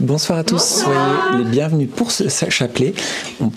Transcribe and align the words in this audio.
Bonsoir 0.00 0.38
à 0.38 0.44
tous, 0.44 0.62
soyez 0.62 1.38
les 1.38 1.44
bienvenus 1.44 1.88
pour 1.88 2.10
ce 2.10 2.28
chapelet. 2.50 2.92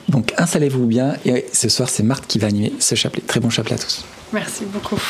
Donc 0.07 0.33
installez-vous 0.37 0.85
bien 0.85 1.15
et 1.25 1.45
ce 1.51 1.67
soir 1.67 1.89
c'est 1.89 2.01
Marthe 2.03 2.27
qui 2.27 2.39
va 2.39 2.47
animer 2.47 2.71
ce 2.79 2.95
chapelet. 2.95 3.21
Très 3.27 3.41
bon 3.41 3.49
chapelet 3.49 3.75
à 3.75 3.77
tous. 3.77 4.05
Merci 4.31 4.63
beaucoup. 4.63 5.01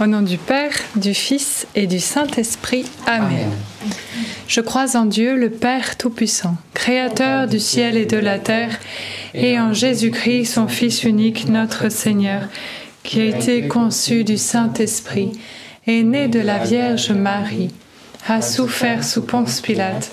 Au 0.00 0.06
nom 0.06 0.22
du 0.22 0.38
Père, 0.38 0.72
du 0.94 1.12
Fils 1.12 1.66
et 1.74 1.86
du 1.86 2.00
Saint-Esprit. 2.00 2.86
Amen. 3.06 3.50
Je 4.48 4.62
crois 4.62 4.96
en 4.96 5.04
Dieu, 5.04 5.36
le 5.36 5.50
Père 5.50 5.98
Tout-Puissant, 5.98 6.56
Créateur 6.72 7.48
du 7.48 7.60
ciel 7.60 7.98
et 7.98 8.06
de 8.06 8.16
la 8.16 8.38
terre, 8.38 8.78
et 9.34 9.60
en 9.60 9.74
Jésus-Christ, 9.74 10.46
son 10.46 10.68
Fils 10.68 11.04
unique, 11.04 11.48
notre 11.48 11.90
Seigneur, 11.90 12.42
qui 13.02 13.20
a 13.20 13.24
été 13.24 13.68
conçu 13.68 14.24
du 14.24 14.38
Saint-Esprit, 14.38 15.32
est 15.86 16.02
né 16.02 16.28
de 16.28 16.40
la 16.40 16.58
Vierge 16.58 17.10
Marie, 17.10 17.70
a 18.26 18.40
souffert 18.40 19.04
sous 19.04 19.22
Ponce 19.22 19.60
Pilate 19.60 20.12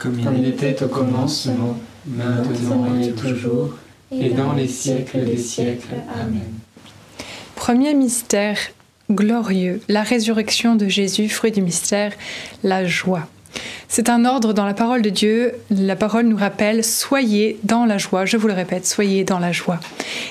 comme 0.00 0.18
il 0.18 0.46
était 0.46 0.82
au 0.82 0.88
commencement, 0.88 1.78
maintenant 2.06 2.98
et 3.00 3.12
toujours, 3.12 3.74
et 4.10 4.30
dans 4.30 4.54
les 4.54 4.66
siècles 4.66 5.24
des 5.24 5.36
siècles. 5.36 5.94
Amen. 6.14 6.40
Premier 7.54 7.94
mystère 7.94 8.56
glorieux, 9.10 9.82
la 9.88 10.02
résurrection 10.02 10.74
de 10.74 10.88
Jésus, 10.88 11.28
fruit 11.28 11.52
du 11.52 11.60
mystère, 11.60 12.12
la 12.62 12.86
joie. 12.86 13.28
C'est 13.88 14.08
un 14.08 14.24
ordre 14.24 14.52
dans 14.52 14.66
la 14.66 14.74
parole 14.74 15.02
de 15.02 15.10
Dieu. 15.10 15.52
La 15.70 15.96
parole 15.96 16.26
nous 16.26 16.36
rappelle 16.36 16.84
soyez 16.84 17.58
dans 17.64 17.84
la 17.84 17.98
joie. 17.98 18.24
Je 18.24 18.36
vous 18.36 18.46
le 18.46 18.54
répète, 18.54 18.86
soyez 18.86 19.24
dans 19.24 19.38
la 19.38 19.52
joie. 19.52 19.80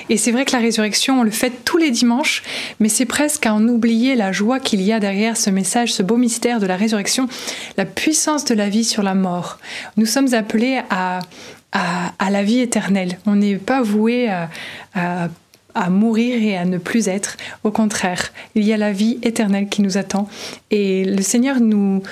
Et 0.08 0.16
c'est 0.16 0.32
vrai 0.32 0.44
que 0.44 0.52
la 0.52 0.58
résurrection, 0.58 1.20
on 1.20 1.22
le 1.22 1.30
fait 1.30 1.52
tous 1.64 1.76
les 1.76 1.90
dimanches, 1.90 2.42
mais 2.80 2.88
c'est 2.88 3.06
presque 3.06 3.46
à 3.46 3.54
en 3.54 3.66
oublier 3.68 4.14
la 4.14 4.32
joie 4.32 4.60
qu'il 4.60 4.82
y 4.82 4.92
a 4.92 5.00
derrière 5.00 5.36
ce 5.36 5.50
message, 5.50 5.92
ce 5.92 6.02
beau 6.02 6.16
mystère 6.16 6.60
de 6.60 6.66
la 6.66 6.76
résurrection, 6.76 7.28
la 7.76 7.84
puissance 7.84 8.44
de 8.44 8.54
la 8.54 8.68
vie 8.68 8.84
sur 8.84 9.02
la 9.02 9.14
mort. 9.14 9.58
Nous 9.96 10.06
sommes 10.06 10.34
appelés 10.34 10.80
à, 10.90 11.20
à, 11.72 12.30
la 12.30 12.42
vie 12.42 12.60
éternelle. 12.60 13.18
On 13.26 13.36
n'est 13.36 13.56
pas 13.56 13.82
voué 13.82 14.28
à, 14.28 14.48
à 14.94 15.28
à 15.74 15.90
mourir 15.90 16.42
et 16.42 16.56
à 16.56 16.64
ne 16.64 16.78
plus 16.78 17.08
être. 17.08 17.36
Au 17.64 17.70
contraire, 17.70 18.32
il 18.54 18.64
y 18.64 18.72
a 18.72 18.76
la 18.76 18.92
vie 18.92 19.18
éternelle 19.22 19.68
qui 19.68 19.82
nous 19.82 19.98
attend. 19.98 20.28
Et 20.70 21.04
le 21.04 21.22
Seigneur 21.22 21.60
nous, 21.60 22.02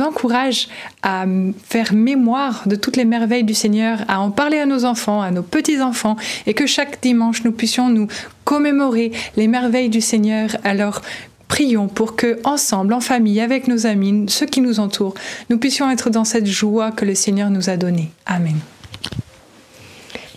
encourage 0.00 0.68
à 1.02 1.24
faire 1.64 1.92
mémoire 1.92 2.62
de 2.66 2.76
toutes 2.76 2.96
les 2.96 3.04
merveilles 3.04 3.44
du 3.44 3.54
Seigneur, 3.54 3.98
à 4.08 4.20
en 4.20 4.30
parler 4.30 4.58
à 4.58 4.66
nos 4.66 4.84
enfants, 4.84 5.20
à 5.20 5.30
nos 5.30 5.42
petits-enfants, 5.42 6.16
et 6.46 6.54
que 6.54 6.66
chaque 6.66 7.02
dimanche 7.02 7.44
nous 7.44 7.52
puissions 7.52 7.88
nous 7.88 8.08
commémorer 8.44 9.12
les 9.36 9.48
merveilles 9.48 9.90
du 9.90 10.00
Seigneur. 10.00 10.50
Alors 10.64 11.02
prions 11.48 11.86
pour 11.86 12.16
que, 12.16 12.40
ensemble, 12.44 12.94
en 12.94 13.00
famille, 13.00 13.40
avec 13.40 13.68
nos 13.68 13.86
amis, 13.86 14.24
ceux 14.28 14.46
qui 14.46 14.62
nous 14.62 14.80
entourent, 14.80 15.14
nous 15.50 15.58
puissions 15.58 15.90
être 15.90 16.08
dans 16.08 16.24
cette 16.24 16.46
joie 16.46 16.92
que 16.92 17.04
le 17.04 17.14
Seigneur 17.14 17.50
nous 17.50 17.68
a 17.68 17.76
donnée. 17.76 18.10
Amen. 18.24 18.56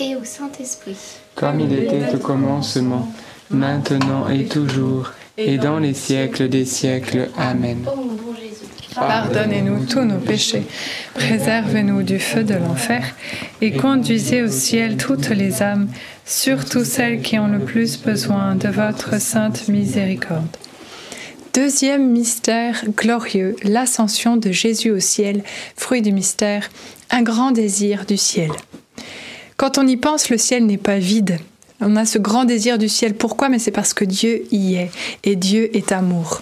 Et 0.00 0.16
au 0.16 0.24
Saint-Esprit. 0.24 0.96
Comme 1.34 1.60
il 1.60 1.72
était 1.72 2.14
au 2.14 2.18
commencement, 2.18 3.08
maintenant 3.50 4.28
et 4.28 4.46
toujours, 4.46 5.12
et 5.36 5.58
dans 5.58 5.78
les 5.78 5.94
siècles 5.94 6.48
des 6.48 6.64
siècles. 6.64 7.28
Amen. 7.36 7.84
Ô 7.86 7.96
mon 7.96 8.14
bon 8.14 8.34
Jésus, 8.34 8.70
Pardonnez-nous 8.94 9.86
tous 9.86 10.02
nos 10.02 10.18
péchés, 10.18 10.64
préservez-nous 11.14 12.02
du 12.02 12.18
feu 12.18 12.42
de 12.42 12.54
l'enfer 12.54 13.04
et 13.60 13.72
conduisez 13.72 14.42
au 14.42 14.48
ciel 14.48 14.96
toutes 14.96 15.28
les 15.28 15.62
âmes, 15.62 15.88
surtout 16.26 16.84
celles 16.84 17.20
qui 17.20 17.38
ont 17.38 17.46
le 17.46 17.60
plus 17.60 18.00
besoin 18.00 18.56
de 18.56 18.68
votre 18.68 19.20
sainte 19.20 19.68
miséricorde. 19.68 20.56
Deuxième 21.54 22.10
mystère 22.10 22.84
glorieux, 22.96 23.56
l'ascension 23.62 24.36
de 24.36 24.52
Jésus 24.52 24.90
au 24.90 25.00
ciel, 25.00 25.42
fruit 25.76 26.02
du 26.02 26.12
mystère, 26.12 26.68
un 27.10 27.22
grand 27.22 27.50
désir 27.50 28.06
du 28.06 28.16
ciel. 28.16 28.50
Quand 29.60 29.76
on 29.76 29.86
y 29.86 29.98
pense, 29.98 30.30
le 30.30 30.38
ciel 30.38 30.64
n'est 30.64 30.78
pas 30.78 30.96
vide. 30.96 31.38
On 31.82 31.94
a 31.96 32.06
ce 32.06 32.16
grand 32.16 32.46
désir 32.46 32.78
du 32.78 32.88
ciel. 32.88 33.14
Pourquoi? 33.14 33.50
Mais 33.50 33.58
c'est 33.58 33.70
parce 33.70 33.92
que 33.92 34.06
Dieu 34.06 34.44
y 34.50 34.76
est. 34.76 34.90
Et 35.22 35.36
Dieu 35.36 35.76
est 35.76 35.92
amour. 35.92 36.40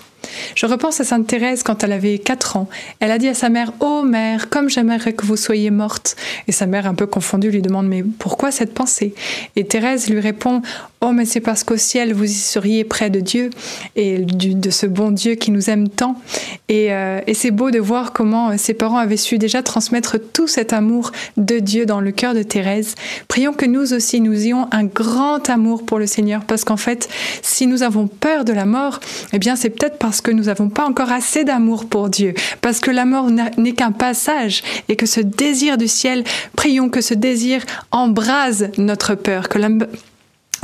Je 0.54 0.66
repense 0.66 1.00
à 1.00 1.04
Sainte 1.04 1.26
Thérèse 1.26 1.62
quand 1.62 1.84
elle 1.84 1.92
avait 1.92 2.18
4 2.18 2.56
ans. 2.56 2.68
Elle 3.00 3.10
a 3.10 3.18
dit 3.18 3.28
à 3.28 3.34
sa 3.34 3.48
mère 3.48 3.72
Ô 3.80 4.02
mère, 4.02 4.48
comme 4.48 4.68
j'aimerais 4.68 5.12
que 5.12 5.24
vous 5.24 5.36
soyez 5.36 5.70
morte. 5.70 6.16
Et 6.46 6.52
sa 6.52 6.66
mère, 6.66 6.86
un 6.86 6.94
peu 6.94 7.06
confondue, 7.06 7.50
lui 7.50 7.62
demande 7.62 7.88
Mais 7.88 8.02
pourquoi 8.02 8.50
cette 8.50 8.74
pensée? 8.74 9.14
Et 9.56 9.64
Thérèse 9.64 10.08
lui 10.08 10.20
répond 10.20 10.62
Oh, 11.00 11.12
mais 11.12 11.26
c'est 11.26 11.40
parce 11.40 11.62
qu'au 11.62 11.76
ciel, 11.76 12.12
vous 12.12 12.24
y 12.24 12.34
seriez 12.34 12.82
près 12.82 13.08
de 13.08 13.20
Dieu 13.20 13.50
et 13.94 14.18
de 14.18 14.70
ce 14.70 14.84
bon 14.84 15.12
Dieu 15.12 15.36
qui 15.36 15.52
nous 15.52 15.70
aime 15.70 15.88
tant. 15.88 16.20
Et, 16.68 16.92
euh, 16.92 17.20
et 17.28 17.34
c'est 17.34 17.52
beau 17.52 17.70
de 17.70 17.78
voir 17.78 18.12
comment 18.12 18.50
euh, 18.50 18.54
ses 18.56 18.74
parents 18.74 18.98
avaient 18.98 19.16
su 19.16 19.38
déjà 19.38 19.62
transmettre 19.62 20.16
tout 20.18 20.48
cet 20.48 20.72
amour 20.72 21.12
de 21.36 21.60
Dieu 21.60 21.86
dans 21.86 22.00
le 22.00 22.10
cœur 22.10 22.34
de 22.34 22.42
Thérèse. 22.42 22.96
Prions 23.28 23.52
que 23.52 23.64
nous 23.64 23.94
aussi, 23.94 24.20
nous 24.20 24.34
ayons 24.44 24.66
un 24.72 24.84
grand 24.84 25.48
amour 25.48 25.84
pour 25.84 26.00
le 26.00 26.06
Seigneur, 26.06 26.42
parce 26.44 26.64
qu'en 26.64 26.76
fait, 26.76 27.08
si 27.42 27.68
nous 27.68 27.84
avons 27.84 28.08
peur 28.08 28.44
de 28.44 28.52
la 28.52 28.64
mort, 28.64 28.98
eh 29.32 29.38
bien, 29.38 29.54
c'est 29.54 29.70
peut-être 29.70 29.98
parce 29.98 30.17
que 30.20 30.30
nous 30.30 30.44
n'avons 30.44 30.68
pas 30.68 30.86
encore 30.86 31.10
assez 31.10 31.44
d'amour 31.44 31.88
pour 31.88 32.08
Dieu, 32.08 32.34
parce 32.60 32.80
que 32.80 32.90
la 32.90 33.04
mort 33.04 33.30
n'est 33.30 33.72
qu'un 33.72 33.92
passage 33.92 34.62
et 34.88 34.96
que 34.96 35.06
ce 35.06 35.20
désir 35.20 35.78
du 35.78 35.88
ciel, 35.88 36.24
prions 36.56 36.88
que 36.88 37.00
ce 37.00 37.14
désir 37.14 37.62
embrase 37.90 38.70
notre 38.78 39.14
peur, 39.14 39.48
que 39.48 39.58
la, 39.58 39.68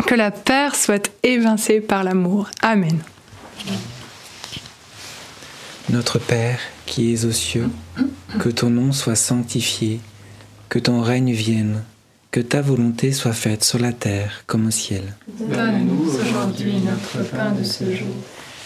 que 0.07 0.15
la 0.15 0.31
peur 0.31 0.75
soit 0.75 1.11
évincée 1.23 1.81
par 1.81 2.05
l'amour. 2.05 2.51
Amen. 2.63 2.99
Notre 5.91 6.19
Père 6.19 6.59
qui 6.87 7.13
es 7.13 7.25
aux 7.25 7.33
cieux, 7.33 7.69
que 8.39 8.49
ton 8.49 8.71
nom 8.71 8.93
soit 8.93 9.17
sanctifié, 9.17 10.01
que 10.69 10.79
ton 10.79 11.01
règne 11.01 11.33
vienne, 11.33 11.83
que 12.31 12.41
ta 12.41 12.63
volonté 12.63 13.13
soit 13.13 13.33
faite 13.33 13.65
sur 13.65 13.79
la 13.79 13.93
terre 13.93 14.43
comme 14.47 14.67
au 14.67 14.71
ciel. 14.71 15.15
Donne-nous 15.39 16.15
aujourd'hui 16.15 16.75
notre 16.81 17.31
pain 17.31 17.53
de 17.53 17.63
ce 17.63 17.85
jour. 17.85 18.09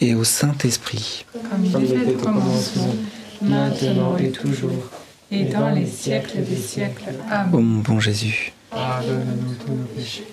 et 0.00 0.14
au 0.14 0.24
Saint-Esprit, 0.24 1.24
Comme 1.32 1.64
il 1.64 1.84
était 1.84 2.14
au 2.14 2.18
commencement, 2.18 2.94
maintenant 3.42 4.16
et 4.16 4.30
toujours, 4.30 4.90
et 5.30 5.44
dans 5.44 5.70
les 5.70 5.86
siècles 5.86 6.42
des 6.42 6.56
siècles. 6.56 7.04
ô 7.08 7.32
Amen. 7.32 7.60
mon 7.62 7.80
bon 7.80 8.00
Jésus. 8.00 8.52
Pardonne-nous 8.70 9.54
tous 9.54 9.72
nos 9.72 9.84
péchés. 9.96 10.26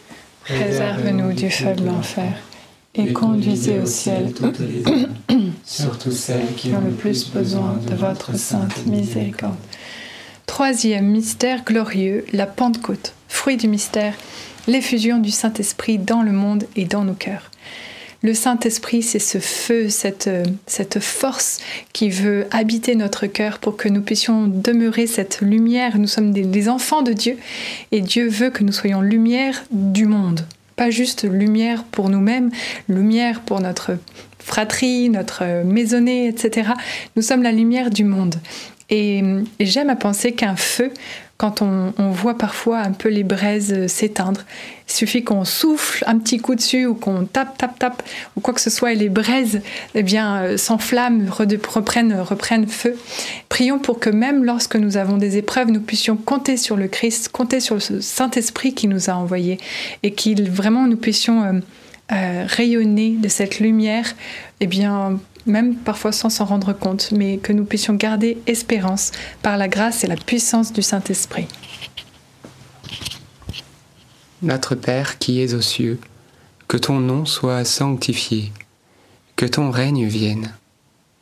Préserve-nous 0.43 1.33
du 1.33 1.49
feu 1.49 1.73
de 1.73 1.85
l'enfer 1.85 2.33
et 2.95 3.13
conduisez 3.13 3.79
au 3.79 3.85
ciel 3.85 4.33
toutes 4.33 4.59
les 4.59 4.87
âmes, 4.87 5.13
surtout 5.65 6.11
celles 6.11 6.53
qui 6.55 6.69
qui 6.69 6.75
ont 6.75 6.81
le 6.81 6.91
plus 6.91 7.29
besoin 7.29 7.79
de 7.87 7.95
votre 7.95 8.35
sainte 8.37 8.85
miséricorde. 8.87 9.55
Troisième 10.45 11.05
mystère 11.05 11.63
glorieux, 11.63 12.25
la 12.33 12.47
Pentecôte. 12.47 13.13
Fruit 13.27 13.57
du 13.57 13.67
mystère, 13.67 14.13
l'effusion 14.67 15.19
du 15.19 15.29
Saint-Esprit 15.29 15.99
dans 15.99 16.23
le 16.23 16.31
monde 16.31 16.63
et 16.75 16.85
dans 16.85 17.03
nos 17.03 17.13
cœurs. 17.13 17.51
Le 18.23 18.33
Saint-Esprit, 18.33 19.03
c'est 19.03 19.19
ce 19.19 19.37
feu, 19.37 19.89
cette, 19.89 20.27
euh, 20.27 20.43
cette 20.65 20.99
force 20.99 21.59
qui 21.93 22.09
veut 22.09 22.47
habiter 22.49 22.95
notre 22.95 23.27
cœur 23.27 23.59
pour 23.59 23.77
que 23.77 23.87
nous 23.89 24.01
puissions 24.01 24.47
demeurer 24.47 25.05
cette 25.05 25.41
lumière. 25.41 25.99
Nous 25.99 26.07
sommes 26.07 26.31
des, 26.31 26.69
enfants 26.69 27.03
de 27.03 27.13
Dieu 27.13 27.37
et 27.91 28.01
Dieu 28.01 28.27
veut 28.27 28.49
que 28.49 28.63
nous 28.63 28.71
soyons 28.71 29.01
lumière 29.01 29.63
du 29.71 30.07
monde. 30.07 30.41
Pas 30.75 30.89
juste 30.89 31.23
lumière 31.23 31.83
pour 31.83 32.09
nous-mêmes, 32.09 32.49
lumière 32.89 33.41
pour 33.41 33.61
notre 33.61 33.97
fratrie, 34.39 35.09
notre 35.09 35.63
maisonnée, 35.63 36.27
etc. 36.27 36.71
Nous 37.15 37.21
sommes 37.21 37.43
la 37.43 37.51
lumière 37.51 37.91
du 37.91 38.03
monde. 38.03 38.35
Et 38.89 39.21
j'aime 39.59 39.89
à 39.89 39.95
penser 39.95 40.31
qu'un 40.31 40.55
feu, 40.55 40.91
quand 41.37 41.61
on, 41.61 41.93
voit 42.11 42.35
parfois 42.35 42.79
un 42.79 42.91
peu 42.91 43.09
les 43.09 43.23
braises 43.23 43.85
s'éteindre, 43.85 44.41
il 44.89 44.93
suffit 44.93 45.23
qu'on 45.23 45.45
souffle 45.45 46.03
un 46.07 46.17
petit 46.17 46.39
coup 46.39 46.55
dessus 46.55 46.87
ou 46.87 46.95
qu'on 46.95 47.25
tape, 47.25 47.57
tape, 47.59 47.77
tape, 47.77 48.01
ou 48.35 48.41
quoi 48.41 48.55
que 48.55 48.61
ce 48.61 48.71
soit, 48.71 48.93
et 48.93 48.95
les 48.95 49.09
braises 49.09 49.61
eh 49.93 50.01
bien, 50.01 50.37
euh, 50.37 50.57
s'enflamment, 50.57 51.29
reprennent, 51.29 52.19
reprennent 52.19 52.67
feu. 52.67 52.97
Prions 53.49 53.77
pour 53.77 53.99
que 53.99 54.09
même 54.09 54.43
lorsque 54.43 54.75
nous 54.75 54.97
avons 54.97 55.17
des 55.17 55.37
épreuves, 55.37 55.69
nous 55.69 55.81
puissions 55.81 56.17
compter 56.17 56.57
sur 56.57 56.75
le 56.75 56.87
Christ, 56.87 57.29
compter 57.29 57.59
sur 57.59 57.75
le 57.75 58.01
Saint-Esprit 58.01 58.73
qui 58.73 58.87
nous 58.87 59.11
a 59.11 59.13
envoyés, 59.13 59.59
et 60.01 60.13
qu'il 60.13 60.49
vraiment 60.49 60.87
nous 60.87 60.97
puissions 60.97 61.43
euh, 61.43 61.59
euh, 62.13 62.45
rayonner 62.47 63.11
de 63.11 63.27
cette 63.27 63.59
lumière, 63.59 64.15
eh 64.59 64.65
bien, 64.65 65.19
même 65.47 65.75
parfois 65.75 66.11
sans 66.11 66.29
s'en 66.29 66.45
rendre 66.45 66.73
compte, 66.73 67.11
mais 67.11 67.37
que 67.37 67.53
nous 67.53 67.65
puissions 67.65 67.95
garder 67.95 68.37
espérance 68.45 69.11
par 69.41 69.57
la 69.57 69.67
grâce 69.67 70.03
et 70.03 70.07
la 70.07 70.15
puissance 70.15 70.73
du 70.73 70.81
Saint-Esprit. 70.81 71.47
Notre 74.43 74.75
Père 74.75 75.17
qui 75.17 75.41
es 75.41 75.53
aux 75.53 75.61
cieux, 75.61 75.99
que 76.67 76.77
ton 76.77 76.99
nom 76.99 77.25
soit 77.25 77.65
sanctifié, 77.65 78.51
que 79.35 79.45
ton 79.45 79.71
règne 79.71 80.05
vienne, 80.05 80.53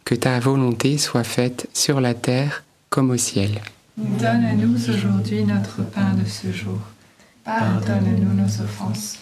que 0.03 0.15
ta 0.15 0.39
volonté 0.39 0.97
soit 0.97 1.23
faite 1.23 1.69
sur 1.73 2.01
la 2.01 2.13
terre 2.13 2.63
comme 2.89 3.11
au 3.11 3.17
ciel. 3.17 3.61
Donne-nous 3.97 4.89
aujourd'hui 4.89 5.43
notre 5.43 5.83
pain 5.83 6.13
de 6.13 6.27
ce 6.27 6.51
jour. 6.51 6.79
Pardonne-nous 7.45 8.33
nos 8.33 8.61
offenses, 8.61 9.17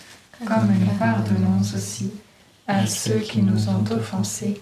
comme 0.45 0.74
nous 0.79 0.98
pardonnons 0.98 1.62
aussi 1.62 2.12
à 2.67 2.88
ceux 2.88 3.19
qui 3.19 3.41
nous 3.41 3.69
ont 3.69 3.83
offensés. 3.91 4.62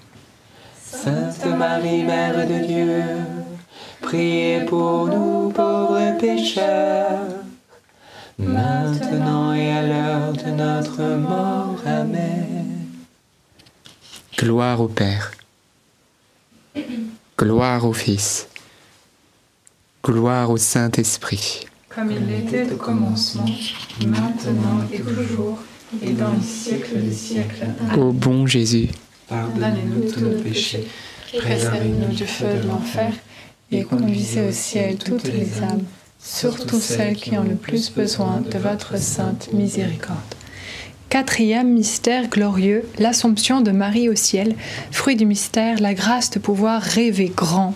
Sainte 0.91 1.45
Marie, 1.57 2.03
Mère 2.03 2.45
de 2.45 2.65
Dieu, 2.67 3.03
priez 4.01 4.65
pour 4.65 5.07
nous 5.07 5.49
pauvres 5.49 6.17
pécheurs, 6.19 7.43
maintenant 8.37 9.53
et 9.53 9.71
à 9.71 9.81
l'heure 9.87 10.33
de 10.33 10.51
notre 10.51 11.01
mort. 11.17 11.77
Amen. 11.85 12.87
Gloire 14.37 14.81
au 14.81 14.89
Père. 14.89 15.31
Gloire 17.39 17.85
au 17.85 17.93
Fils. 17.93 18.47
Gloire 20.03 20.51
au 20.51 20.57
Saint-Esprit. 20.57 21.67
Comme 21.87 22.11
il 22.11 22.31
était 22.31 22.71
au 22.71 22.75
commencement, 22.75 23.45
maintenant 24.05 24.85
et 24.91 24.99
toujours, 24.99 25.59
et 26.03 26.11
dans 26.11 26.33
les 26.33 26.45
siècles 26.45 27.01
des 27.01 27.13
siècles. 27.13 27.65
Ô 27.97 28.11
bon 28.11 28.45
Jésus, 28.45 28.89
pardonnez-nous 29.31 30.11
tous 30.11 30.19
nos 30.19 30.41
péchés, 30.41 30.85
préservez-nous 31.37 32.13
du 32.13 32.27
feu 32.27 32.59
de 32.61 32.67
l'enfer, 32.67 33.13
et 33.71 33.83
conduisez 33.83 34.41
au 34.41 34.51
ciel 34.51 34.97
toutes 34.97 35.23
les 35.23 35.63
âmes, 35.63 35.85
surtout 36.19 36.81
celles 36.81 37.15
qui 37.15 37.37
ont 37.37 37.43
le 37.43 37.55
plus 37.55 37.91
besoin 37.91 38.41
de 38.41 38.57
votre 38.57 38.97
sainte 38.97 39.53
miséricorde. 39.53 40.19
Quatrième 41.07 41.73
mystère 41.73 42.27
glorieux, 42.27 42.83
l'Assomption 42.99 43.61
de 43.61 43.71
Marie 43.71 44.09
au 44.09 44.15
ciel. 44.15 44.55
Fruit 44.91 45.17
du 45.17 45.25
mystère, 45.25 45.79
la 45.81 45.93
grâce 45.93 46.29
de 46.29 46.39
pouvoir 46.39 46.81
rêver 46.81 47.31
grand, 47.35 47.73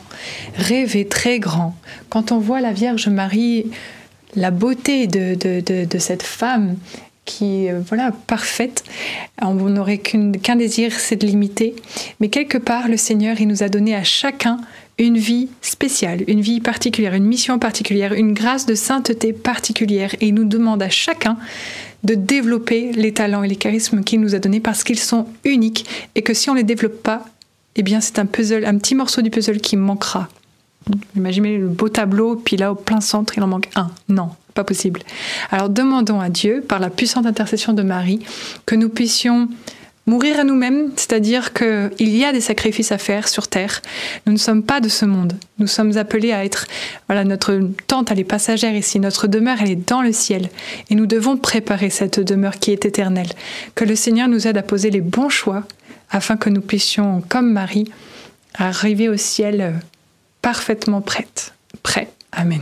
rêver 0.56 1.06
très 1.06 1.40
grand. 1.40 1.76
Quand 2.10 2.32
on 2.32 2.40
voit 2.40 2.62
la 2.62 2.72
Vierge 2.72 3.10
Marie, 3.10 3.66
la 4.36 4.52
beauté 4.52 5.08
de, 5.08 5.36
de, 5.36 6.00
cette 6.00 6.24
femme 6.24 6.78
qui 7.26 7.66
est 7.66 7.74
voilà 7.74 8.12
parfaite. 8.12 8.84
On 9.42 9.54
n'aurait 9.54 9.98
qu'un 9.98 10.56
désir, 10.56 10.94
c'est 10.94 11.16
de 11.16 11.26
l'imiter. 11.26 11.76
Mais 12.20 12.30
quelque 12.30 12.58
part, 12.58 12.88
le 12.88 12.98
Seigneur, 12.98 13.42
il 13.42 13.48
nous 13.48 13.64
a 13.64 13.70
donné 13.70 13.96
à 13.96 14.04
chacun 14.04 14.60
une 14.98 15.18
vie 15.18 15.50
spéciale, 15.62 16.24
une 16.28 16.42
vie 16.42 16.62
particulière, 16.62 17.14
une 17.16 17.26
mission 17.26 17.60
particulière, 17.60 18.14
une 18.14 18.34
grâce 18.34 18.66
de 18.66 18.76
sainteté 18.76 19.34
particulière. 19.34 20.16
Et 20.22 20.28
il 20.28 20.34
nous 20.34 20.46
demande 20.46 20.82
à 20.82 20.90
chacun 20.90 21.38
de 22.04 22.14
développer 22.14 22.92
les 22.94 23.12
talents 23.12 23.44
et 23.44 23.48
les 23.48 23.56
charismes 23.56 24.04
qu'il 24.04 24.22
nous 24.22 24.36
a 24.36 24.40
donnés 24.40 24.60
parce 24.60 24.84
qu'ils 24.84 25.00
sont 25.00 25.28
uniques 25.44 25.86
et 26.14 26.22
que 26.22 26.34
si 26.34 26.50
on 26.50 26.54
ne 26.54 26.60
les 26.60 26.64
développe 26.64 27.02
pas, 27.02 27.26
eh 27.76 27.84
bien 27.84 28.00
c'est 28.00 28.20
un 28.20 28.26
puzzle, 28.26 28.64
un 28.66 28.78
petit 28.78 28.96
morceau 28.96 29.22
du 29.22 29.32
puzzle 29.32 29.60
qui 29.60 29.76
manquera. 29.76 30.30
Imaginez 31.16 31.58
le 31.58 31.68
beau 31.68 31.90
tableau, 31.90 32.36
puis 32.36 32.58
là 32.58 32.72
au 32.72 32.76
plein 32.76 33.02
centre, 33.02 33.34
il 33.38 33.44
en 33.44 33.48
manque 33.48 33.70
un. 33.76 33.90
Non, 34.08 34.30
pas 34.56 34.64
possible. 34.64 35.02
Alors 35.52 35.70
demandons 35.70 36.20
à 36.20 36.30
Dieu, 36.30 36.64
par 36.68 36.80
la 36.80 36.90
puissante 36.90 37.28
intercession 37.28 37.74
de 37.74 37.84
Marie, 37.84 38.22
que 38.66 38.76
nous 38.76 38.90
puissions 38.90 39.48
Mourir 40.08 40.40
à 40.40 40.44
nous-mêmes, 40.44 40.92
c'est-à-dire 40.98 41.52
qu'il 41.52 42.16
y 42.16 42.24
a 42.26 42.32
des 42.32 42.42
sacrifices 42.42 42.92
à 42.92 43.00
faire 43.00 43.28
sur 43.28 43.48
Terre. 43.48 43.82
Nous 44.28 44.34
ne 44.34 44.38
sommes 44.38 44.62
pas 44.62 44.80
de 44.80 44.88
ce 44.88 45.04
monde. 45.04 45.34
Nous 45.58 45.66
sommes 45.66 45.98
appelés 45.98 46.32
à 46.32 46.46
être, 46.46 46.68
voilà, 47.08 47.24
notre 47.24 47.60
tente, 47.88 48.12
elle 48.12 48.20
est 48.20 48.24
passagère 48.24 48.76
ici. 48.76 49.00
Notre 49.00 49.26
demeure, 49.26 49.58
elle 49.62 49.72
est 49.72 49.90
dans 49.90 50.04
le 50.04 50.12
ciel. 50.12 50.50
Et 50.92 50.96
nous 50.96 51.08
devons 51.08 51.38
préparer 51.38 51.90
cette 51.90 52.20
demeure 52.20 52.60
qui 52.60 52.72
est 52.72 52.86
éternelle. 52.86 53.32
Que 53.74 53.84
le 53.84 53.96
Seigneur 53.96 54.28
nous 54.28 54.46
aide 54.46 54.58
à 54.58 54.64
poser 54.64 54.92
les 54.92 55.02
bons 55.02 55.30
choix 55.30 55.64
afin 56.12 56.38
que 56.38 56.52
nous 56.52 56.62
puissions, 56.62 57.24
comme 57.28 57.52
Marie, 57.52 57.92
arriver 58.54 59.10
au 59.10 59.18
ciel 59.18 59.62
euh, 59.62 59.72
parfaitement 60.44 61.02
prête. 61.02 61.56
Prêt. 61.82 62.10
Amen. 62.32 62.62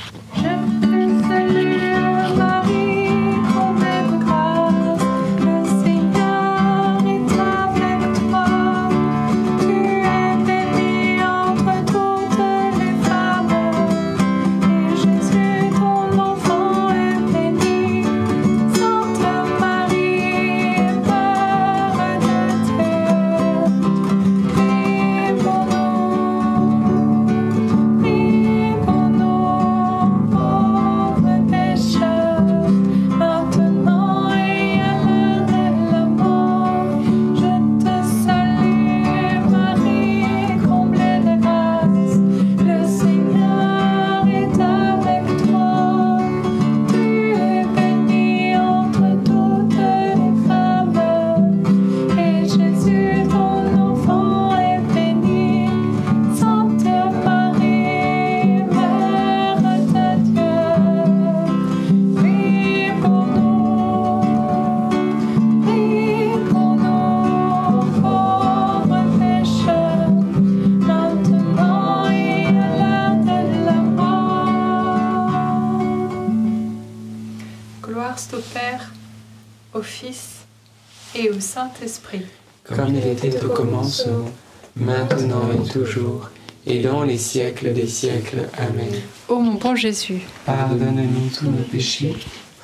Toujours, 85.71 86.29
et 86.65 86.81
dans 86.81 87.03
les 87.03 87.17
siècles 87.17 87.73
des 87.73 87.87
siècles. 87.87 88.47
Amen. 88.57 88.93
Ô 89.29 89.39
mon 89.39 89.55
bon 89.55 89.75
Jésus, 89.75 90.21
Pardonne-nous 90.45 91.29
tous 91.37 91.45
nos 91.45 91.63
péchés, 91.63 92.15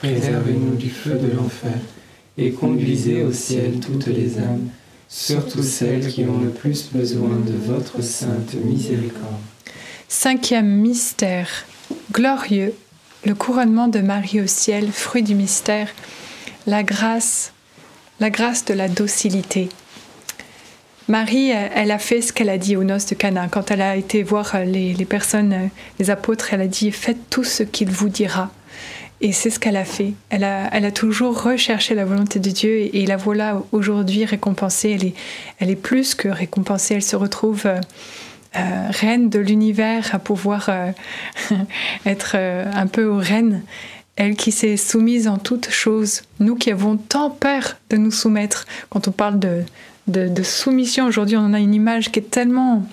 préservez-nous 0.01 0.75
du 0.75 0.89
feu 0.89 1.15
de 1.15 1.35
l'enfer, 1.35 1.79
et 2.37 2.51
conduisez 2.51 3.23
au 3.23 3.31
ciel 3.31 3.79
toutes 3.79 4.07
les 4.07 4.37
âmes, 4.37 4.69
surtout 5.07 5.63
celles 5.63 6.07
qui 6.07 6.25
ont 6.25 6.39
le 6.39 6.49
plus 6.49 6.89
besoin 6.91 7.35
de 7.45 7.53
votre 7.65 8.03
sainte 8.03 8.53
miséricorde. 8.63 9.41
cinquième 10.07 10.67
mystère 10.67 11.49
glorieux, 12.11 12.73
le 13.25 13.33
couronnement 13.33 13.87
de 13.87 13.99
Marie 13.99 14.41
au 14.41 14.47
ciel, 14.47 14.91
fruit 14.91 15.23
du 15.23 15.35
mystère, 15.35 15.89
la 16.65 16.83
grâce, 16.83 17.53
la 18.19 18.29
grâce 18.29 18.65
de 18.65 18.73
la 18.73 18.87
docilité. 18.89 19.69
Marie, 21.07 21.53
euh, 21.53 21.69
elle 21.73 21.91
a 21.91 21.99
fait 21.99 22.21
ce 22.21 22.33
qu'elle 22.33 22.49
a 22.49 22.57
dit 22.57 22.75
aux 22.75 22.83
noces 22.83 23.05
de 23.05 23.15
Cana. 23.15 23.47
Quand 23.47 23.71
elle 23.71 23.81
a 23.81 23.95
été 23.95 24.23
voir 24.23 24.55
euh, 24.55 24.65
les, 24.65 24.93
les 24.93 25.05
personnes, 25.05 25.53
euh, 25.53 25.67
les 25.99 26.09
apôtres, 26.09 26.53
elle 26.53 26.61
a 26.61 26.67
dit 26.67 26.91
Faites 26.91 27.29
tout 27.29 27.45
ce 27.45 27.63
qu'il 27.63 27.89
vous 27.89 28.09
dira. 28.09 28.51
Et 29.21 29.31
c'est 29.31 29.49
ce 29.49 29.57
qu'elle 29.57 29.77
a 29.77 29.85
fait. 29.85 30.13
Elle 30.29 30.43
a, 30.43 30.69
elle 30.73 30.83
a 30.85 30.91
toujours 30.91 31.41
recherché 31.41 31.95
la 31.95 32.03
volonté 32.03 32.39
de 32.39 32.49
Dieu 32.49 32.93
et, 32.93 33.05
la 33.05 33.15
voilà 33.15 33.63
aujourd'hui 33.71 34.25
récompensée. 34.25 34.91
Elle 34.91 35.05
est, 35.05 35.13
elle 35.59 35.69
est 35.69 35.75
plus 35.75 36.13
que 36.13 36.27
récompensée. 36.27 36.95
Elle 36.95 37.01
se 37.01 37.15
retrouve 37.15 37.67
reine 38.53 39.29
de 39.29 39.39
l'univers 39.39 40.13
à 40.13 40.19
pouvoir 40.19 40.69
être 42.05 42.35
un 42.35 42.85
peu 42.85 43.05
aux 43.05 43.17
reines. 43.17 43.63
Elle 44.17 44.35
qui 44.35 44.51
s'est 44.51 44.77
soumise 44.77 45.27
en 45.27 45.39
toutes 45.39 45.71
choses. 45.71 46.21
Nous 46.39 46.53
qui 46.53 46.69
avons 46.69 46.97
tant 46.97 47.31
peur 47.31 47.77
de 47.89 47.97
nous 47.97 48.11
soumettre. 48.11 48.67
Quand 48.91 49.07
on 49.07 49.11
parle 49.11 49.39
de, 49.39 49.63
de, 50.07 50.27
de 50.27 50.43
soumission 50.43 51.05
aujourd'hui, 51.05 51.37
on 51.37 51.41
en 51.41 51.53
a 51.53 51.59
une 51.59 51.73
image 51.73 52.11
qui 52.11 52.19
est 52.19 52.29
tellement 52.29 52.83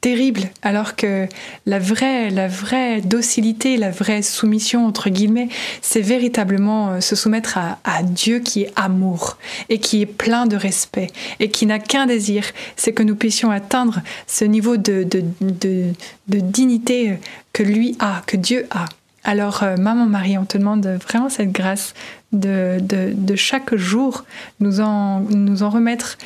terrible, 0.00 0.42
alors 0.62 0.94
que 0.94 1.26
la 1.64 1.78
vraie, 1.78 2.30
la 2.30 2.46
vraie 2.46 3.00
docilité, 3.00 3.76
la 3.76 3.90
vraie 3.90 4.22
soumission, 4.22 4.86
entre 4.86 5.10
guillemets, 5.10 5.48
c'est 5.82 6.00
véritablement 6.00 6.90
euh, 6.90 7.00
se 7.00 7.16
soumettre 7.16 7.58
à, 7.58 8.02
Dieu 8.04 8.38
qui 8.38 8.62
est 8.62 8.72
amour 8.76 9.36
et 9.68 9.78
qui 9.78 10.02
est 10.02 10.06
plein 10.06 10.46
de 10.46 10.54
respect 10.54 11.08
et 11.40 11.50
qui 11.50 11.66
n'a 11.66 11.78
qu'un 11.78 12.06
désir, 12.06 12.44
c'est 12.76 12.92
que 12.92 13.02
nous 13.02 13.16
puissions 13.16 13.50
atteindre 13.50 14.00
ce 14.28 14.44
niveau 14.44 14.76
de, 14.76 15.02
de, 15.02 15.24
de, 15.40 15.92
de 16.28 16.38
dignité 16.38 17.18
que 17.52 17.62
lui 17.62 17.96
a, 17.98 18.22
que 18.26 18.36
Dieu 18.36 18.66
a. 18.70 18.84
Alors, 19.24 19.64
euh, 19.64 19.76
Maman 19.76 20.06
Marie, 20.06 20.38
on 20.38 20.44
te 20.44 20.56
demande 20.56 20.86
vraiment 21.08 21.28
cette 21.28 21.50
grâce 21.50 21.94
de, 22.32 22.78
de, 22.80 23.36
chaque 23.36 23.74
jour 23.74 24.24
nous 24.60 24.80
en, 24.80 25.20
nous 25.20 25.64
en 25.64 25.70
remettre 25.70 26.16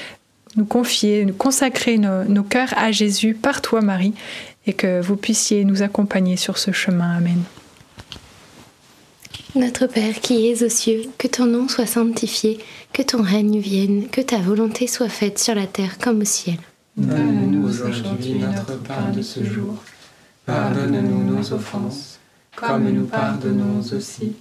nous 0.56 0.64
confier, 0.64 1.24
nous 1.24 1.34
consacrer 1.34 1.98
nos, 1.98 2.42
cœurs 2.42 2.74
à 2.76 2.92
Jésus 2.92 3.34
par 3.34 3.62
toi, 3.62 3.80
Marie, 3.80 4.14
et 4.66 4.72
que 4.72 5.00
vous 5.00 5.16
puissiez 5.16 5.64
nous 5.64 5.82
accompagner 5.82 6.36
sur 6.36 6.58
ce 6.58 6.72
chemin. 6.72 7.16
Amen. 7.16 7.42
Notre 9.54 9.86
Père 9.86 10.20
qui 10.20 10.48
es 10.48 10.62
aux 10.62 10.68
cieux, 10.68 11.02
que 11.18 11.26
ton 11.26 11.46
nom 11.46 11.68
soit 11.68 11.86
sanctifié, 11.86 12.58
que 12.92 13.02
ton 13.02 13.22
règne 13.22 13.58
vienne, 13.58 14.08
que 14.08 14.20
ta 14.20 14.38
volonté 14.38 14.86
soit 14.86 15.08
faite 15.08 15.38
sur 15.38 15.54
la 15.54 15.66
terre 15.66 15.98
comme 15.98 16.20
au 16.20 16.24
ciel. 16.24 16.58
Donne-nous 16.96 17.68
aujourd'hui 17.68 18.34
notre 18.34 18.78
pain 18.82 19.10
de 19.14 19.22
ce 19.22 19.42
jour. 19.42 19.82
Pardonne-nous 20.46 21.24
nos 21.24 21.52
offenses, 21.52 22.20
comme 22.54 22.90
nous 22.90 23.06
pardonnons 23.06 23.80
aussi 23.80 24.34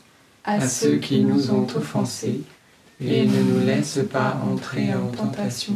à 0.44 0.68
ceux 0.68 0.98
qui 0.98 1.22
nous 1.22 1.52
ont 1.52 1.68
offensés, 1.76 2.42
et 3.02 3.26
ne 3.26 3.42
nous 3.42 3.66
laisse 3.66 4.00
pas 4.12 4.42
entrer 4.52 4.94
en 4.94 5.08
tentation 5.08 5.76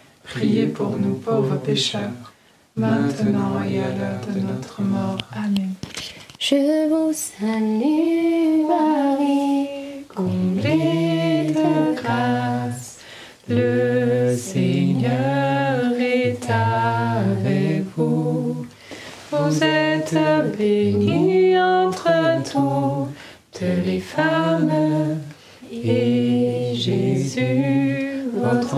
Priez 0.33 0.67
pour 0.67 0.91
nous 0.97 1.15
pauvres 1.15 1.57
pécheurs, 1.57 2.31
maintenant 2.77 3.61
et 3.69 3.79
à 3.79 3.89
l'heure 3.89 4.21
de 4.33 4.39
notre 4.39 4.81
mort. 4.81 5.17
Amen. 5.35 5.73
Je 6.39 6.87
vous 6.89 7.11
salue 7.11 8.65
Marie, 8.65 10.05
comblée 10.07 11.47
de 11.49 11.95
grâce, 12.01 12.99
le 13.49 14.33
Seigneur 14.37 15.91
est 15.99 16.49
avec 16.49 17.83
vous. 17.97 18.65
Vous 19.31 19.63
êtes 19.63 20.15
bénie 20.57 21.59
entre 21.59 22.09
toutes 22.49 23.61
les 23.85 23.99
femmes, 23.99 25.19
et 25.69 26.71
Jésus, 26.73 28.23
votre 28.33 28.77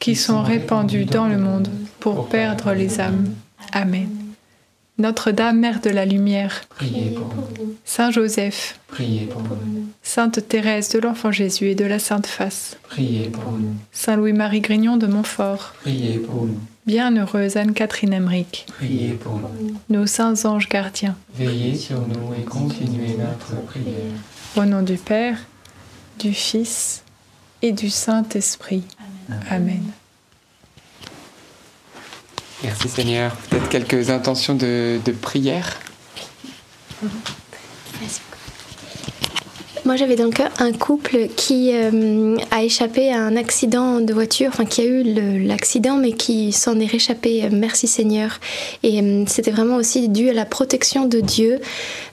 qui 0.00 0.16
sont 0.16 0.42
répandus 0.42 1.04
dans 1.04 1.28
le 1.28 1.38
monde 1.38 1.68
pour 2.00 2.28
perdre 2.28 2.72
les 2.72 3.00
âmes. 3.00 3.34
Amen. 3.72 4.08
Notre-Dame, 4.98 5.60
Mère 5.60 5.80
de 5.80 5.88
la 5.90 6.04
Lumière, 6.04 6.62
priez 6.70 7.10
pour 7.10 7.28
nous. 7.34 7.74
Saint 7.84 8.10
Joseph, 8.10 8.78
priez 8.88 9.26
pour 9.26 9.42
nous. 9.42 9.86
Sainte 10.02 10.46
Thérèse 10.46 10.90
de 10.90 10.98
l'Enfant 10.98 11.32
Jésus 11.32 11.68
et 11.68 11.74
de 11.74 11.86
la 11.86 11.98
Sainte 11.98 12.26
Face, 12.26 12.76
priez 12.88 13.28
pour 13.28 13.52
nous. 13.52 13.74
Saint 13.92 14.16
Louis-Marie 14.16 14.60
Grignon 14.60 14.96
de 14.98 15.06
Montfort, 15.06 15.74
priez 15.80 16.18
pour 16.18 16.46
nous. 16.46 16.60
Bienheureuse 16.86 17.56
Anne-Catherine 17.56 18.12
Emmerich, 18.12 18.66
priez 18.76 19.12
pour 19.12 19.38
nous. 19.38 19.76
Nos 19.88 20.06
saints 20.06 20.44
anges 20.44 20.68
gardiens, 20.68 21.16
veillez 21.34 21.76
sur 21.76 22.00
nous 22.00 22.34
et 22.38 22.42
continuez 22.42 23.16
notre 23.16 23.62
prière. 23.66 24.12
Au 24.56 24.64
nom 24.64 24.82
du 24.82 24.96
Père, 24.96 25.38
du 26.18 26.34
Fils 26.34 27.04
et 27.62 27.72
du 27.72 27.88
Saint-Esprit. 27.88 28.82
Amen. 29.50 29.82
Merci 32.62 32.88
Seigneur. 32.88 33.34
Peut-être 33.36 33.68
quelques 33.68 34.10
intentions 34.10 34.54
de, 34.54 35.00
de 35.04 35.12
prière. 35.12 35.78
Merci. 38.00 38.20
Moi, 39.90 39.96
j'avais 39.96 40.14
cœur 40.14 40.50
un 40.60 40.70
couple 40.70 41.26
qui 41.34 41.72
euh, 41.74 42.36
a 42.52 42.62
échappé 42.62 43.10
à 43.10 43.18
un 43.18 43.34
accident 43.34 44.00
de 44.00 44.14
voiture, 44.14 44.46
enfin 44.46 44.64
qui 44.64 44.82
a 44.82 44.84
eu 44.84 45.02
l'accident, 45.44 45.96
mais 45.96 46.12
qui 46.12 46.52
s'en 46.52 46.78
est 46.78 46.86
réchappé. 46.86 47.48
Merci 47.50 47.88
Seigneur. 47.88 48.38
Et 48.84 49.02
euh, 49.02 49.24
c'était 49.26 49.50
vraiment 49.50 49.74
aussi 49.74 50.08
dû 50.08 50.28
à 50.28 50.32
la 50.32 50.44
protection 50.44 51.06
de 51.06 51.18
Dieu, 51.18 51.58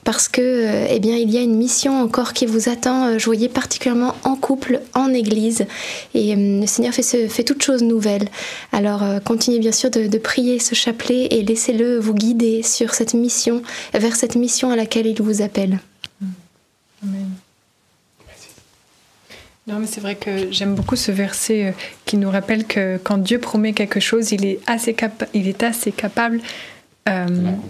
parce 0.02 0.26
que, 0.26 0.40
euh, 0.40 0.86
eh 0.90 0.98
bien, 0.98 1.14
il 1.14 1.30
y 1.30 1.38
a 1.38 1.40
une 1.40 1.54
mission 1.54 2.02
encore 2.02 2.32
qui 2.32 2.46
vous 2.46 2.68
attend. 2.68 3.16
Je 3.16 3.24
voyais 3.26 3.48
particulièrement 3.48 4.16
en 4.24 4.34
couple, 4.34 4.80
en 4.94 5.14
Église, 5.14 5.64
et 6.14 6.34
le 6.34 6.66
Seigneur 6.66 6.92
fait 6.92 7.44
toutes 7.44 7.62
choses 7.62 7.84
nouvelles. 7.84 8.26
Alors, 8.72 9.04
continuez 9.24 9.60
bien 9.60 9.70
sûr 9.70 9.88
de, 9.90 10.08
de 10.08 10.18
prier 10.18 10.58
ce 10.58 10.74
chapelet 10.74 11.28
et 11.30 11.44
laissez-le 11.44 12.00
vous 12.00 12.14
guider 12.14 12.64
sur 12.64 12.92
cette 12.94 13.14
mission, 13.14 13.62
vers 13.94 14.16
cette 14.16 14.34
mission 14.34 14.68
à 14.72 14.74
laquelle 14.74 15.06
il 15.06 15.22
vous 15.22 15.42
appelle. 15.42 15.78
Amen. 17.04 17.28
Non, 19.68 19.78
mais 19.78 19.86
c'est 19.86 20.00
vrai 20.00 20.14
que 20.14 20.50
j'aime 20.50 20.74
beaucoup 20.74 20.96
ce 20.96 21.12
verset 21.12 21.66
euh, 21.66 21.72
qui 22.06 22.16
nous 22.16 22.30
rappelle 22.30 22.64
que 22.64 22.96
quand 22.96 23.18
Dieu 23.18 23.38
promet 23.38 23.74
quelque 23.74 24.00
chose, 24.00 24.32
il 24.32 24.46
est 24.46 24.60
assez, 24.66 24.96
il 25.34 25.46
est 25.46 25.62
assez 25.62 25.92
capable 25.92 26.40
euh, 27.06 27.26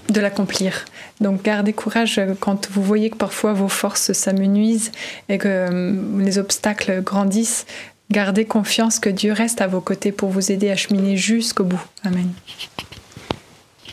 de 0.08 0.20
l'accomplir. 0.20 0.84
Donc 1.20 1.42
gardez 1.42 1.72
courage 1.72 2.18
euh, 2.18 2.34
quand 2.38 2.70
vous 2.70 2.84
voyez 2.84 3.10
que 3.10 3.16
parfois 3.16 3.52
vos 3.52 3.66
forces 3.66 4.12
s'amenuisent 4.12 4.92
et 5.28 5.38
que 5.38 5.96
les 6.18 6.38
obstacles 6.38 7.02
grandissent. 7.02 7.66
Gardez 8.12 8.44
confiance 8.44 9.00
que 9.00 9.10
Dieu 9.10 9.32
reste 9.32 9.60
à 9.60 9.66
vos 9.66 9.80
côtés 9.80 10.12
pour 10.12 10.30
vous 10.30 10.52
aider 10.52 10.70
à 10.70 10.76
cheminer 10.76 11.16
jusqu'au 11.16 11.64
bout. 11.64 11.84
Amen. 12.04 12.30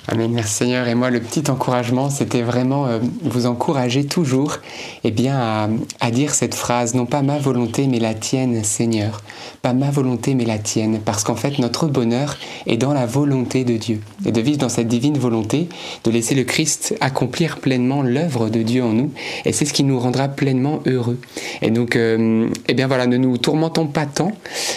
Amen, 0.08 0.32
merci 0.32 0.54
Seigneur. 0.54 0.88
Et 0.88 0.94
moi, 0.94 1.10
le 1.10 1.20
petit 1.20 1.50
encouragement, 1.50 2.12
c'était 2.12 2.44
vraiment 2.44 2.86
euh, 2.86 3.00
vous 3.24 3.48
encourager 3.48 4.06
toujours 4.06 4.58
eh 5.04 5.10
bien, 5.10 5.72
à, 6.00 6.12
dire 6.12 6.36
cette 6.36 6.54
phrase, 6.54 6.94
non 6.94 7.08
pas 7.08 7.24
ma 7.24 7.40
volonté, 7.40 7.88
mais 7.88 7.98
la 7.98 8.14
tienne, 8.14 8.64
Seigneur. 8.64 9.24
Pas 9.64 9.74
ma 9.74 9.90
volonté, 9.90 10.36
mais 10.36 10.46
la 10.46 10.60
tienne. 10.60 11.00
Parce 11.04 11.24
qu'en 11.24 11.36
fait, 11.36 11.58
notre 11.58 11.88
bonheur 11.88 12.38
est 12.68 12.78
dans 12.78 12.94
la 12.94 13.08
volonté 13.08 13.64
de 13.64 13.78
Dieu. 13.78 14.00
Et 14.28 14.32
de 14.32 14.42
vivre 14.42 14.60
dans 14.60 14.70
cette 14.70 14.88
divine 14.88 15.18
volonté, 15.18 15.70
de 16.04 16.12
laisser 16.12 16.36
le 16.36 16.44
Christ 16.44 16.96
accomplir 17.02 17.58
pleinement 17.58 18.04
l'œuvre 18.04 18.50
de 18.50 18.62
Dieu 18.62 18.84
en 18.84 18.94
nous. 18.94 19.12
Et 19.44 19.54
c'est 19.54 19.66
ce 19.66 19.74
qui 19.74 19.84
nous 19.84 20.00
rendra 20.00 20.28
pleinement 20.28 20.82
heureux. 20.86 21.18
Et 21.64 21.72
donc, 21.72 21.96
euh, 21.96 22.48
eh 22.68 22.76
bien 22.76 22.86
voilà, 22.86 23.08
ne 23.08 23.18
nous 23.18 23.40
tourmentons 23.40 23.88
pas 23.88 24.06
tant 24.06 24.34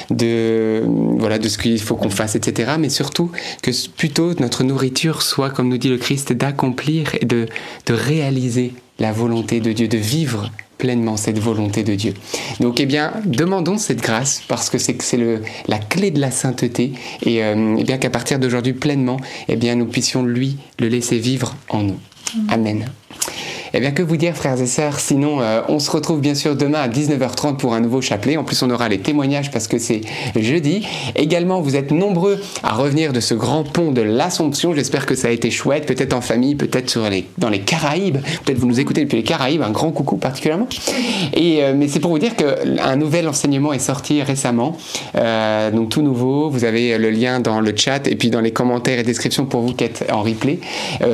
de, 0.08 0.84
voilà, 1.18 1.38
de 1.38 1.48
ce 1.50 1.58
qu'il 1.58 1.80
faut 1.82 1.96
qu'on 1.96 2.08
fasse, 2.08 2.34
etc. 2.34 2.72
Mais 2.78 2.88
surtout 2.88 3.30
que 3.60 3.70
plutôt 3.90 4.32
notre 4.40 4.64
nourriture 4.64 5.17
soit, 5.22 5.50
comme 5.50 5.68
nous 5.68 5.78
dit 5.78 5.88
le 5.88 5.98
Christ, 5.98 6.32
d'accomplir 6.32 7.14
et 7.20 7.24
de, 7.24 7.46
de 7.86 7.94
réaliser 7.94 8.72
la 8.98 9.12
volonté 9.12 9.60
de 9.60 9.72
Dieu, 9.72 9.88
de 9.88 9.98
vivre 9.98 10.50
pleinement 10.78 11.16
cette 11.16 11.38
volonté 11.38 11.82
de 11.82 11.94
Dieu. 11.94 12.14
Donc, 12.60 12.80
eh 12.80 12.86
bien, 12.86 13.12
demandons 13.24 13.78
cette 13.78 14.00
grâce 14.00 14.42
parce 14.48 14.70
que 14.70 14.78
c'est 14.78 15.00
c'est 15.02 15.18
la 15.66 15.78
clé 15.78 16.10
de 16.10 16.20
la 16.20 16.30
sainteté 16.30 16.92
et 17.22 17.42
euh, 17.42 17.76
eh 17.78 17.84
bien 17.84 17.98
qu'à 17.98 18.10
partir 18.10 18.38
d'aujourd'hui 18.38 18.72
pleinement, 18.72 19.18
eh 19.48 19.56
bien, 19.56 19.74
nous 19.74 19.86
puissions 19.86 20.22
lui 20.22 20.56
le 20.78 20.88
laisser 20.88 21.18
vivre 21.18 21.56
en 21.68 21.82
nous. 21.82 21.98
Amen. 22.48 22.86
Eh 23.74 23.80
bien, 23.80 23.90
que 23.90 24.02
vous 24.02 24.16
dire, 24.16 24.34
frères 24.34 24.60
et 24.60 24.66
sœurs? 24.66 24.98
Sinon, 24.98 25.42
euh, 25.42 25.60
on 25.68 25.78
se 25.78 25.90
retrouve 25.90 26.20
bien 26.20 26.34
sûr 26.34 26.56
demain 26.56 26.80
à 26.80 26.88
19h30 26.88 27.58
pour 27.58 27.74
un 27.74 27.80
nouveau 27.80 28.00
chapelet. 28.00 28.38
En 28.38 28.44
plus, 28.44 28.62
on 28.62 28.70
aura 28.70 28.88
les 28.88 28.98
témoignages 28.98 29.50
parce 29.50 29.68
que 29.68 29.78
c'est 29.78 30.00
jeudi. 30.36 30.86
Également, 31.16 31.60
vous 31.60 31.76
êtes 31.76 31.90
nombreux 31.90 32.40
à 32.62 32.72
revenir 32.72 33.12
de 33.12 33.20
ce 33.20 33.34
grand 33.34 33.64
pont 33.64 33.92
de 33.92 34.00
l'Assomption. 34.00 34.72
J'espère 34.72 35.04
que 35.04 35.14
ça 35.14 35.28
a 35.28 35.30
été 35.32 35.50
chouette, 35.50 35.84
peut-être 35.84 36.14
en 36.14 36.22
famille, 36.22 36.54
peut-être 36.54 36.98
dans 37.36 37.50
les 37.50 37.60
Caraïbes. 37.60 38.18
Peut-être 38.44 38.58
vous 38.58 38.66
nous 38.66 38.80
écoutez 38.80 39.04
depuis 39.04 39.18
les 39.18 39.22
Caraïbes. 39.22 39.60
Un 39.60 39.70
grand 39.70 39.90
coucou 39.90 40.16
particulièrement. 40.16 40.68
Et, 41.34 41.62
euh, 41.62 41.74
mais 41.76 41.88
c'est 41.88 42.00
pour 42.00 42.10
vous 42.10 42.18
dire 42.18 42.36
qu'un 42.36 42.96
nouvel 42.96 43.28
enseignement 43.28 43.74
est 43.74 43.78
sorti 43.78 44.22
récemment. 44.22 44.78
Euh, 45.14 45.70
donc, 45.70 45.90
tout 45.90 46.02
nouveau. 46.02 46.48
Vous 46.48 46.64
avez 46.64 46.96
le 46.96 47.10
lien 47.10 47.40
dans 47.40 47.60
le 47.60 47.74
chat 47.76 48.06
et 48.06 48.16
puis 48.16 48.30
dans 48.30 48.40
les 48.40 48.52
commentaires 48.52 48.98
et 48.98 49.02
descriptions 49.02 49.44
pour 49.44 49.60
vous 49.60 49.74
qui 49.74 49.84
êtes 49.84 50.06
en 50.10 50.22
replay. 50.22 50.58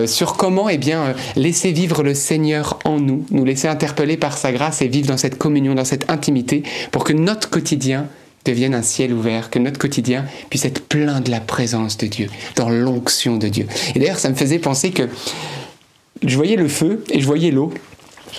Sur 0.07 0.37
comment, 0.37 0.69
eh 0.69 0.79
bien, 0.79 1.14
laisser 1.35 1.73
vivre 1.73 2.05
le 2.05 2.14
Seigneur 2.14 2.43
en 2.85 2.98
nous, 2.98 3.24
nous 3.30 3.44
laisser 3.44 3.68
interpeller 3.68 4.16
par 4.16 4.37
sa 4.37 4.52
grâce 4.52 4.83
et 4.83 4.88
vivre 4.88 5.09
dans 5.09 5.16
cette 5.16 5.38
communion, 5.38 5.74
dans 5.74 5.85
cette 5.85 6.11
intimité, 6.11 6.62
pour 6.90 7.04
que 7.04 7.12
notre 7.12 7.50
quotidien 7.50 8.07
devienne 8.44 8.74
un 8.74 8.83
ciel 8.83 9.12
ouvert, 9.12 9.50
que 9.50 9.59
notre 9.59 9.78
quotidien 9.78 10.26
puisse 10.50 10.64
être 10.64 10.83
plein 10.83 11.20
de 11.20 11.30
la 11.30 11.40
présence 11.40 11.96
de 11.96 12.07
Dieu, 12.07 12.28
dans 12.57 12.68
l'onction 12.68 13.37
de 13.37 13.48
Dieu. 13.48 13.66
Et 13.94 13.98
d'ailleurs, 13.98 14.18
ça 14.18 14.28
me 14.28 14.35
faisait 14.35 14.59
penser 14.59 14.90
que 14.90 15.09
je 16.22 16.37
voyais 16.37 16.57
le 16.57 16.68
feu 16.68 17.04
et 17.11 17.20
je 17.20 17.26
voyais 17.26 17.50
l'eau, 17.50 17.72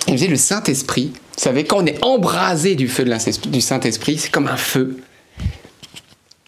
et 0.06 0.12
je 0.12 0.16
disais 0.16 0.28
le 0.28 0.36
Saint-Esprit, 0.36 1.12
vous 1.14 1.42
savez, 1.42 1.64
quand 1.64 1.82
on 1.82 1.86
est 1.86 2.02
embrasé 2.02 2.76
du 2.76 2.88
feu 2.88 3.04
du 3.48 3.60
Saint-Esprit, 3.60 4.18
c'est 4.18 4.30
comme 4.30 4.46
un 4.46 4.56
feu. 4.56 4.98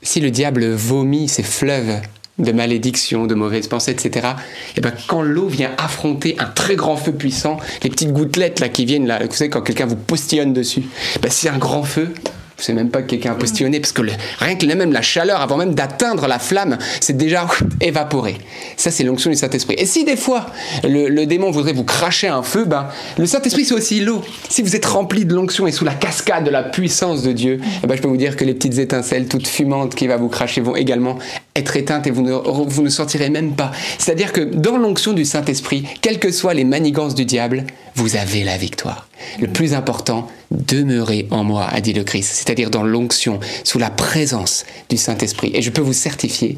Si 0.02 0.20
le 0.20 0.30
diable 0.30 0.66
vomit 0.70 1.28
ses 1.28 1.42
fleuves 1.42 2.00
de 2.38 2.52
malédictions, 2.52 3.26
de 3.26 3.34
mauvaises 3.34 3.66
pensées, 3.66 3.90
etc. 3.90 4.28
Et 4.76 4.80
ben 4.80 4.92
quand 5.06 5.22
l'eau 5.22 5.48
vient 5.48 5.72
affronter 5.78 6.36
un 6.38 6.46
très 6.46 6.76
grand 6.76 6.96
feu 6.96 7.12
puissant, 7.12 7.58
les 7.82 7.90
petites 7.90 8.12
gouttelettes 8.12 8.60
là 8.60 8.68
qui 8.68 8.84
viennent 8.84 9.06
là, 9.06 9.20
vous 9.24 9.34
savez 9.34 9.50
quand 9.50 9.62
quelqu'un 9.62 9.86
vous 9.86 9.96
postillonne 9.96 10.52
dessus, 10.52 10.82
ben 11.20 11.30
c'est 11.30 11.48
un 11.48 11.58
grand 11.58 11.82
feu, 11.82 12.12
je 12.58 12.64
sais 12.64 12.72
même 12.72 12.90
pas 12.90 13.02
que 13.02 13.08
quelqu'un 13.08 13.32
a 13.32 13.34
postillonné, 13.34 13.78
parce 13.78 13.92
que 13.92 14.02
rien 14.38 14.56
que 14.56 14.66
même 14.66 14.92
la 14.92 15.02
chaleur, 15.02 15.40
avant 15.40 15.56
même 15.56 15.74
d'atteindre 15.74 16.26
la 16.26 16.38
flamme, 16.38 16.76
c'est 17.00 17.16
déjà 17.16 17.46
évaporé. 17.80 18.38
Ça, 18.76 18.90
c'est 18.90 19.04
l'onction 19.04 19.30
du 19.30 19.36
Saint-Esprit. 19.36 19.76
Et 19.78 19.86
si 19.86 20.04
des 20.04 20.16
fois, 20.16 20.46
le, 20.84 21.08
le, 21.08 21.26
démon 21.26 21.50
voudrait 21.50 21.72
vous 21.72 21.84
cracher 21.84 22.26
un 22.26 22.42
feu, 22.42 22.64
ben, 22.64 22.88
le 23.16 23.26
Saint-Esprit, 23.26 23.64
c'est 23.64 23.74
aussi 23.74 24.00
l'eau. 24.00 24.22
Si 24.48 24.62
vous 24.62 24.74
êtes 24.74 24.86
rempli 24.86 25.24
de 25.24 25.34
l'onction 25.34 25.66
et 25.66 25.72
sous 25.72 25.84
la 25.84 25.94
cascade 25.94 26.44
de 26.44 26.50
la 26.50 26.64
puissance 26.64 27.22
de 27.22 27.32
Dieu, 27.32 27.60
eh 27.82 27.86
ben, 27.86 27.96
je 27.96 28.02
peux 28.02 28.08
vous 28.08 28.16
dire 28.16 28.36
que 28.36 28.44
les 28.44 28.54
petites 28.54 28.78
étincelles 28.78 29.28
toutes 29.28 29.46
fumantes 29.46 29.94
qui 29.94 30.06
va 30.06 30.16
vous 30.16 30.28
cracher 30.28 30.60
vont 30.60 30.74
également 30.74 31.18
être 31.56 31.76
éteintes 31.76 32.06
et 32.06 32.10
vous 32.10 32.22
ne, 32.22 32.32
vous 32.32 32.82
ne 32.82 32.88
sortirez 32.88 33.30
même 33.30 33.54
pas. 33.54 33.72
C'est-à-dire 33.98 34.32
que 34.32 34.40
dans 34.40 34.76
l'onction 34.76 35.12
du 35.12 35.24
Saint-Esprit, 35.24 35.84
quelles 36.00 36.18
que 36.18 36.30
soient 36.30 36.54
les 36.54 36.64
manigances 36.64 37.14
du 37.14 37.24
diable, 37.24 37.64
vous 37.94 38.16
avez 38.16 38.44
la 38.44 38.56
victoire. 38.56 39.08
Le 39.40 39.48
plus 39.48 39.74
important, 39.74 40.28
demeurez 40.50 41.26
en 41.30 41.44
moi, 41.44 41.66
a 41.70 41.80
dit 41.80 41.92
le 41.92 42.04
Christ, 42.04 42.30
c'est-à-dire 42.32 42.70
dans 42.70 42.84
l'onction, 42.84 43.40
sous 43.64 43.78
la 43.78 43.90
présence 43.90 44.64
du 44.88 44.96
Saint-Esprit. 44.96 45.50
Et 45.54 45.62
je 45.62 45.70
peux 45.70 45.80
vous 45.80 45.92
certifier 45.92 46.56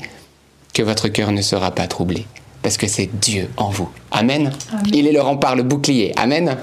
que 0.75 0.83
votre 0.83 1.09
cœur 1.09 1.33
ne 1.33 1.43
sera 1.43 1.71
pas 1.71 1.87
troublé 1.87 2.27
parce 2.63 2.77
que 2.77 2.87
c'est 2.87 3.09
Dieu 3.21 3.49
en 3.57 3.71
vous. 3.71 3.89
Amen. 4.11 4.53
Amen. 4.73 4.85
Il 4.93 5.07
est 5.07 5.13
le 5.13 5.21
rempart, 5.21 5.57
le 5.57 5.63
bouclier. 5.63 6.13
Amen. 6.17 6.49
Amen. 6.49 6.59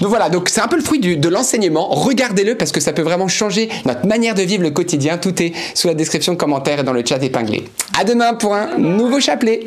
Donc 0.00 0.08
voilà, 0.08 0.28
donc 0.30 0.48
c'est 0.48 0.60
un 0.60 0.68
peu 0.68 0.76
le 0.76 0.82
fruit 0.82 1.00
du, 1.00 1.16
de 1.16 1.28
l'enseignement. 1.28 1.88
Regardez-le 1.88 2.56
parce 2.56 2.72
que 2.72 2.80
ça 2.80 2.92
peut 2.92 3.02
vraiment 3.02 3.28
changer 3.28 3.68
notre 3.84 4.06
manière 4.06 4.34
de 4.34 4.42
vivre 4.42 4.62
le 4.62 4.70
quotidien. 4.70 5.18
Tout 5.18 5.42
est 5.42 5.52
sous 5.74 5.88
la 5.88 5.94
description, 5.94 6.36
commentaire 6.36 6.80
et 6.80 6.84
dans 6.84 6.92
le 6.92 7.04
chat 7.04 7.22
épinglé. 7.22 7.64
À 7.98 8.04
demain 8.04 8.34
pour 8.34 8.54
un 8.54 8.78
nouveau 8.78 9.20
chapelet. 9.20 9.60